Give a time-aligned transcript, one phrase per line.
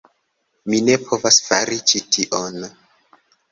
[0.73, 2.69] Mi ne povas fari ĉi tion!